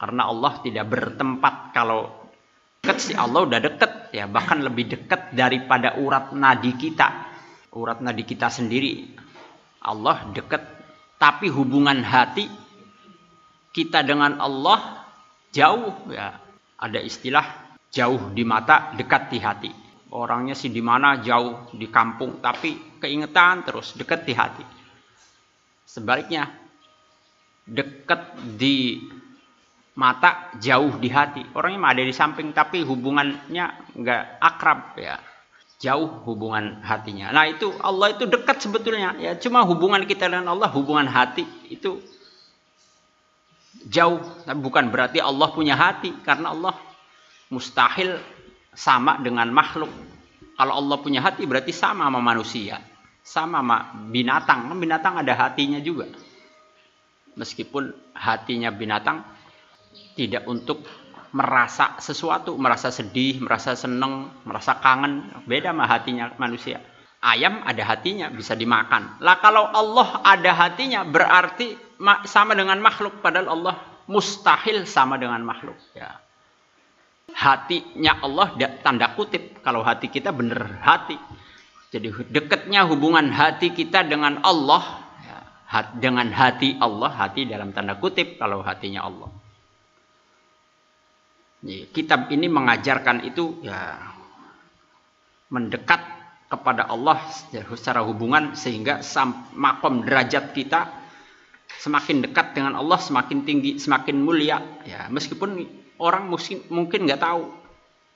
[0.00, 2.08] Karena Allah tidak bertempat kalau
[2.80, 7.08] dekat si Allah udah dekat ya bahkan lebih dekat daripada urat nadi kita,
[7.76, 9.06] urat nadi kita sendiri.
[9.84, 10.60] Allah dekat,
[11.20, 12.69] tapi hubungan hati
[13.70, 15.06] kita dengan Allah
[15.54, 16.38] jauh ya.
[16.80, 17.44] Ada istilah
[17.92, 19.70] jauh di mata, dekat di hati.
[20.10, 24.64] Orangnya sih di mana jauh di kampung, tapi keingetan terus dekat di hati.
[25.84, 26.50] Sebaliknya
[27.68, 29.06] dekat di
[29.94, 31.42] mata jauh di hati.
[31.52, 35.20] Orangnya ada di samping tapi hubungannya nggak akrab ya.
[35.80, 37.32] Jauh hubungan hatinya.
[37.32, 39.32] Nah itu Allah itu dekat sebetulnya ya.
[39.36, 42.00] Cuma hubungan kita dengan Allah hubungan hati itu
[43.86, 46.74] jauh tapi bukan berarti Allah punya hati karena Allah
[47.50, 48.18] mustahil
[48.74, 49.90] sama dengan makhluk.
[50.54, 52.78] Kalau Allah punya hati berarti sama sama manusia
[53.24, 53.76] sama sama
[54.10, 54.68] binatang.
[54.68, 56.10] Kan binatang ada hatinya juga.
[57.38, 59.22] Meskipun hatinya binatang
[60.18, 60.84] tidak untuk
[61.30, 66.82] merasa sesuatu merasa sedih merasa seneng merasa kangen beda sama hatinya manusia
[67.20, 69.20] ayam ada hatinya bisa dimakan.
[69.20, 71.76] Lah kalau Allah ada hatinya berarti
[72.24, 73.76] sama dengan makhluk padahal Allah
[74.08, 75.76] mustahil sama dengan makhluk.
[75.92, 76.18] Ya.
[77.30, 81.14] Hatinya Allah tanda kutip kalau hati kita bener hati.
[81.90, 85.38] Jadi dekatnya hubungan hati kita dengan Allah, ya,
[85.98, 89.30] dengan hati Allah, hati dalam tanda kutip kalau hatinya Allah.
[91.92, 93.98] Kitab ini mengajarkan itu ya
[95.50, 96.00] mendekat
[96.50, 98.98] kepada Allah secara hubungan sehingga
[99.54, 100.90] makom derajat kita
[101.78, 104.58] semakin dekat dengan Allah semakin tinggi semakin mulia.
[104.82, 105.62] Ya meskipun
[106.02, 107.46] orang mungkin mungkin nggak tahu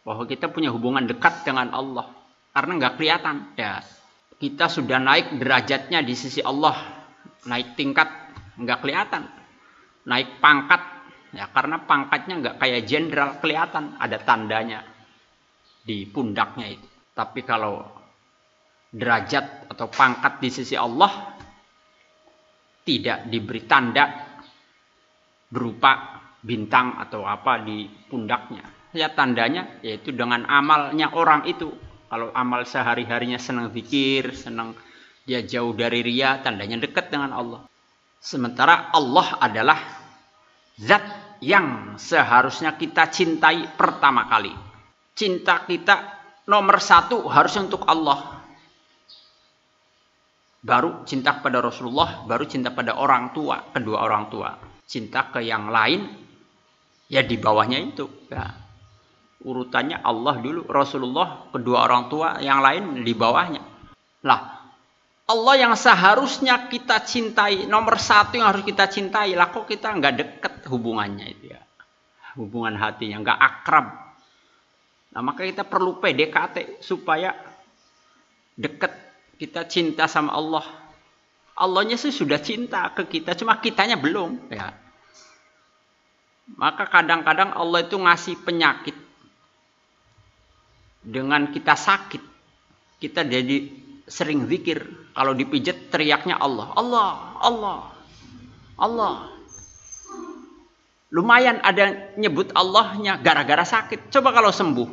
[0.03, 2.11] bahwa kita punya hubungan dekat dengan Allah
[2.51, 3.37] karena nggak kelihatan.
[3.55, 3.87] Ya
[4.42, 6.75] kita sudah naik derajatnya di sisi Allah
[7.47, 8.11] naik tingkat
[8.59, 9.31] nggak kelihatan
[10.11, 10.83] naik pangkat.
[11.35, 14.83] Ya karena pangkatnya nggak kayak jenderal kelihatan ada tandanya
[15.87, 16.87] di pundaknya itu.
[17.14, 18.04] Tapi kalau
[18.95, 21.35] derajat atau pangkat di sisi Allah
[22.87, 24.07] tidak diberi tanda
[25.51, 28.63] berupa bintang atau apa di pundaknya
[28.95, 31.75] ya tandanya yaitu dengan amalnya orang itu
[32.15, 34.79] kalau amal sehari-harinya senang pikir, senang
[35.27, 37.67] dia jauh dari ria, tandanya dekat dengan Allah.
[38.23, 39.83] Sementara Allah adalah
[40.79, 41.03] zat
[41.43, 44.55] yang seharusnya kita cintai pertama kali.
[45.19, 46.07] Cinta kita
[46.47, 48.44] nomor satu harus untuk Allah.
[50.64, 54.57] Baru cinta kepada Rasulullah, baru cinta pada orang tua, kedua orang tua.
[54.88, 56.09] Cinta ke yang lain,
[57.12, 58.09] ya di bawahnya itu.
[58.33, 58.64] Ya
[59.44, 63.62] urutannya Allah dulu, Rasulullah, kedua orang tua, yang lain di bawahnya.
[64.24, 64.40] Lah,
[65.29, 70.14] Allah yang seharusnya kita cintai, nomor satu yang harus kita cintai, lah kok kita nggak
[70.16, 71.61] deket hubungannya itu ya.
[72.40, 73.87] Hubungan hatinya nggak akrab.
[75.14, 77.31] Nah maka kita perlu PDKT supaya
[78.59, 78.90] deket
[79.38, 80.64] kita cinta sama Allah.
[81.55, 84.75] Allahnya sih sudah cinta ke kita, cuma kitanya belum ya.
[86.59, 88.97] Maka kadang-kadang Allah itu ngasih penyakit
[91.05, 92.20] dengan kita sakit,
[92.99, 93.70] kita jadi
[94.09, 94.85] sering zikir.
[95.14, 97.79] Kalau dipijat teriaknya Allah, Allah, Allah,
[98.75, 99.14] Allah.
[101.14, 104.11] Lumayan ada nyebut Allahnya gara-gara sakit.
[104.11, 104.88] Coba kalau sembuh,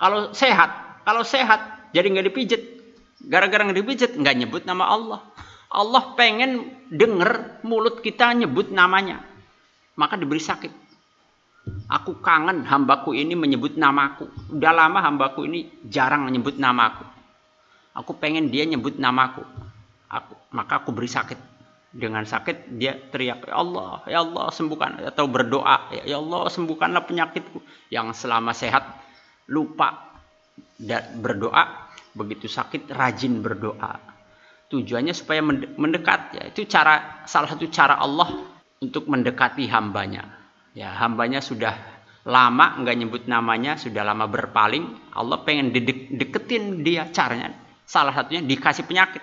[0.00, 2.62] kalau sehat, kalau sehat jadi nggak dipijat.
[3.28, 5.20] Gara-gara nggak dipijat nggak nyebut nama Allah.
[5.74, 9.24] Allah pengen denger mulut kita nyebut namanya.
[9.98, 10.84] Maka diberi sakit.
[11.88, 14.28] Aku kangen hambaku ini menyebut namaku.
[14.52, 17.04] Udah lama hambaku ini jarang menyebut namaku.
[17.94, 19.46] Aku pengen dia nyebut namaku.
[20.10, 21.56] Aku, maka aku beri sakit.
[21.94, 24.98] Dengan sakit dia teriak, Ya Allah, Ya Allah sembuhkan.
[25.06, 27.62] Atau berdoa, Ya Allah sembuhkanlah penyakitku.
[27.88, 28.82] Yang selama sehat
[29.46, 30.18] lupa
[30.76, 31.83] dan berdoa.
[32.14, 33.98] Begitu sakit rajin berdoa.
[34.70, 35.42] Tujuannya supaya
[35.76, 36.38] mendekat.
[36.38, 40.30] Ya, itu cara salah satu cara Allah untuk mendekati hambanya.
[40.74, 41.74] Ya hambanya sudah
[42.24, 45.14] lama nggak nyebut namanya sudah lama berpaling.
[45.14, 45.74] Allah pengen
[46.14, 47.50] deketin dia caranya.
[47.84, 49.22] Salah satunya dikasih penyakit.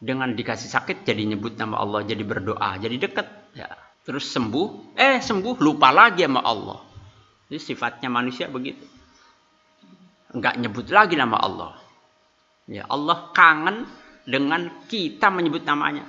[0.00, 3.68] Dengan dikasih sakit jadi nyebut nama Allah jadi berdoa jadi deket ya.
[4.00, 6.80] Terus sembuh eh sembuh lupa lagi sama Allah.
[7.52, 8.99] Ini sifatnya manusia begitu
[10.30, 11.72] nggak nyebut lagi nama Allah
[12.70, 13.86] ya Allah kangen
[14.24, 16.06] dengan kita menyebut namanya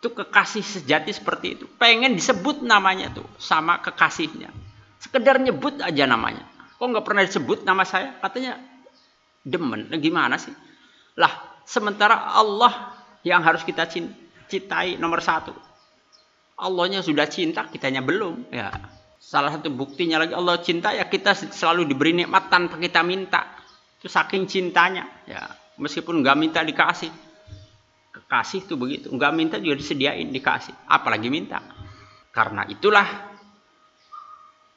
[0.00, 1.68] itu kekasih sejati seperti itu.
[1.76, 4.48] Pengen disebut namanya tuh sama kekasihnya.
[4.96, 6.48] Sekedar nyebut aja namanya.
[6.80, 8.16] Kok nggak pernah disebut nama saya?
[8.16, 8.56] Katanya
[9.44, 9.92] demen.
[9.92, 10.56] Nah, gimana sih?
[11.20, 12.96] Lah, sementara Allah
[13.28, 13.84] yang harus kita
[14.48, 15.52] cintai nomor satu.
[16.56, 18.48] Allahnya sudah cinta, kitanya belum.
[18.48, 18.72] Ya,
[19.20, 23.60] salah satu buktinya lagi Allah cinta ya kita selalu diberi nikmat tanpa kita minta.
[24.00, 25.04] Itu saking cintanya.
[25.28, 25.44] Ya,
[25.76, 27.12] meskipun nggak minta dikasih.
[28.24, 29.12] Kasih tuh begitu.
[29.12, 30.72] Nggak minta juga disediain dikasih.
[30.88, 31.60] Apalagi minta.
[32.32, 33.28] Karena itulah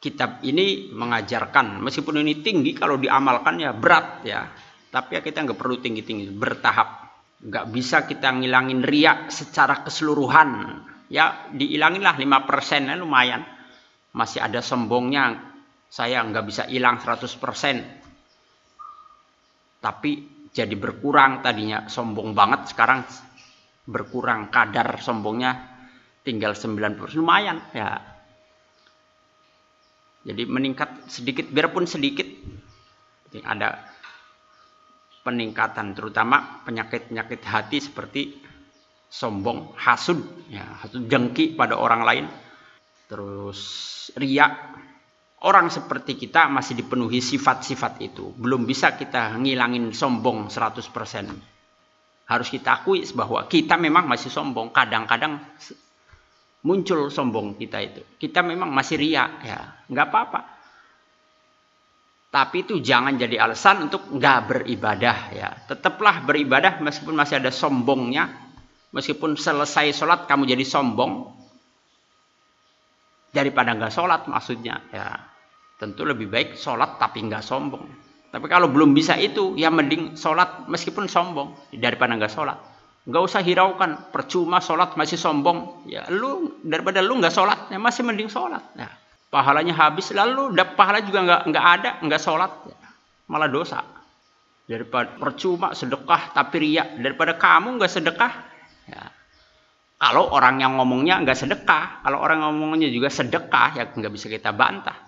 [0.04, 4.52] kitab ini mengajarkan meskipun ini tinggi kalau diamalkan ya berat ya.
[4.92, 7.16] Tapi ya kita nggak perlu tinggi tinggi bertahap.
[7.48, 10.84] Nggak bisa kita ngilangin riak secara keseluruhan.
[11.08, 13.53] Ya diilanginlah 5% ya lumayan
[14.14, 15.42] masih ada sombongnya
[15.90, 18.04] saya nggak bisa hilang 100%
[19.84, 20.12] tapi
[20.54, 21.90] jadi berkurang tadinya.
[21.90, 23.04] Sombong banget sekarang.
[23.84, 25.60] Berkurang kadar sombongnya.
[26.24, 27.60] Tinggal 90 lumayan.
[27.76, 28.00] Ya.
[30.24, 31.50] Jadi meningkat sedikit.
[31.52, 32.30] Biarpun sedikit.
[33.34, 33.76] Ada
[35.26, 38.22] peningkatan terutama penyakit-penyakit hati seperti
[39.10, 40.48] sombong hasud.
[40.48, 42.26] Ya hasud dengki pada orang lain
[43.14, 43.60] terus
[44.18, 44.74] riak
[45.46, 51.54] orang seperti kita masih dipenuhi sifat-sifat itu belum bisa kita ngilangin sombong 100%
[52.24, 54.72] harus kita akui bahwa kita memang masih sombong.
[54.72, 55.44] Kadang-kadang
[56.64, 58.02] muncul sombong kita itu.
[58.18, 59.60] Kita memang masih ria, ya
[59.92, 60.42] nggak apa-apa.
[62.34, 65.50] Tapi itu jangan jadi alasan untuk nggak beribadah ya.
[65.70, 68.34] Tetaplah beribadah meskipun masih ada sombongnya.
[68.94, 71.43] Meskipun selesai sholat kamu jadi sombong.
[73.34, 75.18] Daripada nggak sholat maksudnya ya.
[75.82, 77.84] Tentu lebih baik sholat tapi nggak sombong.
[78.30, 82.58] Tapi kalau belum bisa itu, ya mending sholat meskipun sombong daripada nggak sholat.
[83.04, 85.86] Nggak usah hiraukan, percuma sholat masih sombong.
[85.90, 88.64] Ya lu daripada lu nggak sholat, ya masih mending sholat.
[88.78, 88.90] Ya
[89.34, 92.54] pahalanya habis lalu pahala juga nggak nggak ada nggak sholat
[93.26, 93.82] malah dosa
[94.70, 98.32] daripada percuma sedekah tapi riak daripada kamu nggak sedekah
[98.86, 99.10] ya.
[100.04, 104.28] Kalau orang yang ngomongnya nggak sedekah kalau orang yang ngomongnya juga sedekah ya nggak bisa
[104.28, 105.00] kita bantah.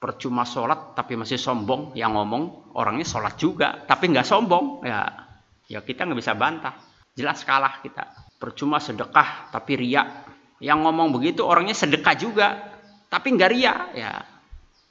[0.00, 1.92] Percuma sholat tapi masih sombong.
[1.92, 4.80] Yang ngomong orangnya sholat juga tapi nggak sombong.
[4.80, 5.12] Ya
[5.68, 6.72] ya kita nggak bisa bantah.
[7.12, 8.16] Jelas kalah kita.
[8.40, 10.08] Percuma sedekah tapi riak
[10.64, 12.48] yang ngomong begitu orangnya sedekah juga
[13.12, 14.24] tapi nggak ria ya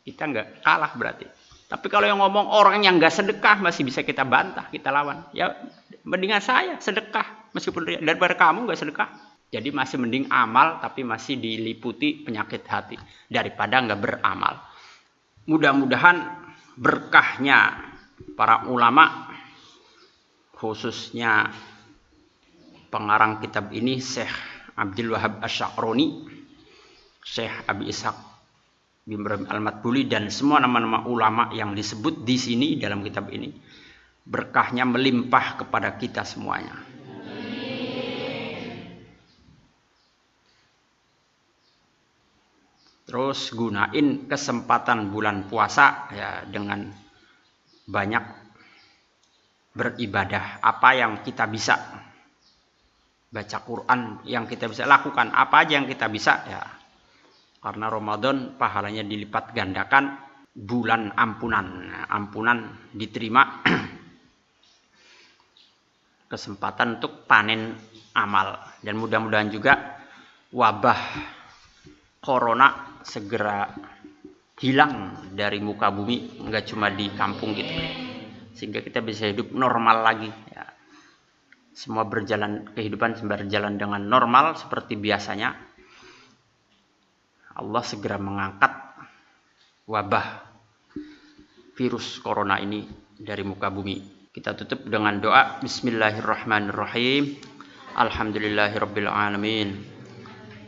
[0.06, 1.26] kita nggak kalah berarti.
[1.74, 5.26] Tapi kalau yang ngomong orang yang nggak sedekah masih bisa kita bantah kita lawan.
[5.34, 5.58] Ya
[6.06, 9.10] mendingan saya sedekah meskipun ria daripada kamu nggak sedekah
[9.54, 12.98] jadi masih mending amal tapi masih diliputi penyakit hati
[13.30, 14.60] daripada nggak beramal
[15.46, 16.18] mudah-mudahan
[16.74, 17.78] berkahnya
[18.34, 19.30] para ulama
[20.58, 21.54] khususnya
[22.90, 24.34] pengarang kitab ini Syekh
[24.74, 26.26] Abdul Wahab Asy'aroni
[27.22, 28.18] Syekh Abi Ishaq
[29.04, 33.52] bin Ibrahim Al-Matbuli dan semua nama-nama ulama yang disebut di sini dalam kitab ini
[34.24, 36.72] berkahnya melimpah kepada kita semuanya.
[43.04, 46.88] Terus gunain kesempatan bulan puasa ya dengan
[47.84, 48.24] banyak
[49.76, 50.64] beribadah.
[50.64, 51.76] Apa yang kita bisa?
[53.34, 55.36] Baca Quran yang kita bisa lakukan.
[55.36, 56.48] Apa aja yang kita bisa?
[56.48, 56.64] Ya
[57.64, 60.20] karena Ramadan pahalanya dilipat gandakan
[60.52, 61.88] bulan ampunan.
[62.12, 63.64] Ampunan diterima
[66.32, 67.72] kesempatan untuk panen
[68.14, 68.60] amal.
[68.84, 69.80] Dan mudah-mudahan juga
[70.52, 71.00] wabah
[72.20, 73.70] corona segera
[74.60, 77.74] hilang dari muka bumi nggak cuma di kampung gitu
[78.54, 80.66] sehingga kita bisa hidup normal lagi ya.
[81.74, 85.58] semua berjalan kehidupan berjalan dengan normal seperti biasanya
[87.54, 88.74] Allah segera mengangkat
[89.86, 90.28] wabah
[91.78, 94.30] virus corona ini dari muka bumi.
[94.34, 97.38] Kita tutup dengan doa Bismillahirrahmanirrahim.
[97.94, 99.93] Alhamdulillahirabbil alamin.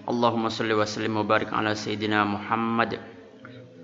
[0.05, 3.01] Allahumma salli wa sallim wa barik ala sayyidina Muhammad.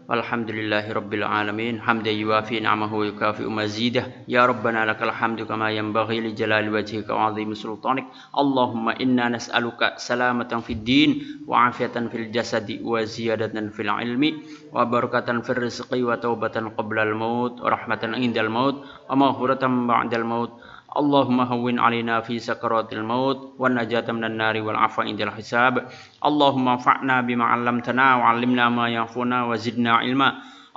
[0.05, 1.81] Alhamdulillahi rabbil alamin.
[1.81, 4.29] Hamdan yuwafi ni'amahu wa yukafi mazidah.
[4.29, 8.05] Ya rabbana lakal hamdu kama yanbaghi li jalali wajhika wa 'azimi sultanik.
[8.37, 14.85] Allahumma inna nas'aluka salamatan fid din wa afiatan fil jasadi wa ziyadatan fil ilmi wa
[14.85, 20.21] barakatan fil rizqi wa taubatan qabla al maut wa rahmatan indal maut wa maghfiratan ba'dal
[20.21, 20.53] maut.
[20.91, 25.87] اللهم هون علينا في سكرات الموت والنجاة من النار والعفو عند الحساب
[26.25, 30.29] اللهم انفعنا بما علمتنا وعلمنا ما ينفعنا وزدنا علما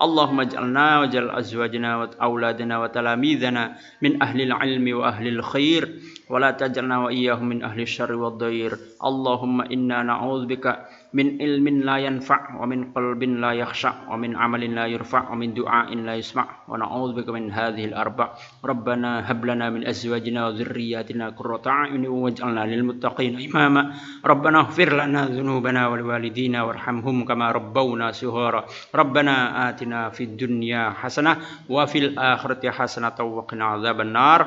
[0.02, 3.62] اللهم اجعلنا واجعل أزواجنا وأولادنا وتلاميذنا
[4.02, 5.82] من أهل العلم وأهل الخير
[6.30, 8.72] ولا تجعلنا وإياهم من أهل الشر والضير.
[9.04, 10.66] اللهم إنا نعوذ بك
[11.14, 16.14] من علم لا ينفع ومن قلب لا يخشع ومن عمل لا يرفع ومن دعاء لا
[16.16, 16.46] يسمع.
[16.68, 18.26] ونعوذ بك من هذه الأربع.
[18.64, 23.92] ربنا هب لنا من أزواجنا وذرياتنا قرة أعين واجعلنا للمتقين إماما.
[24.24, 28.64] ربنا اغفر لنا ذنوبنا ولوالدينا وارحمهم كما ربونا صغارا.
[28.94, 31.36] ربنا آتنا في الدنيا حسنة
[31.68, 34.40] وفي الآخرة حسنة وقنا عذاب النار.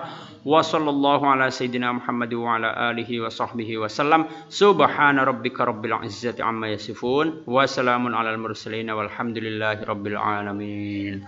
[0.47, 4.25] وصلى الله على سيدنا محمد وعلى آله وصحبه وسلم.
[4.49, 11.27] سبحان ربك رب العزة عما يصفون وسلام على المرسلين والحمد لله رب العالمين.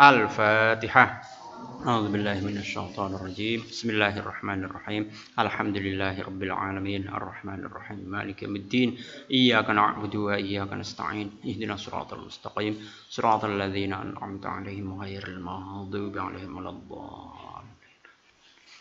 [0.00, 1.22] الفاتحة.
[1.86, 3.60] أعوذ بالله من الشيطان الرجيم.
[3.70, 5.10] بسم الله الرحمن الرحيم.
[5.38, 7.08] الحمد لله رب العالمين.
[7.08, 7.98] الرحمن الرحيم.
[8.08, 8.96] مالك يوم الدين.
[9.30, 11.30] إياك نعبد وإياك نستعين.
[11.46, 12.88] اهدنا الصراط المستقيم.
[13.10, 17.35] صراط الذين أنعمت عليهم غير المغضوب عليهم ولا الضالين.